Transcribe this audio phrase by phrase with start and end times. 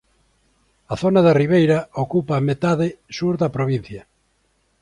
[0.93, 4.01] A zona da Ribeira ocupa a metade sur da provincia.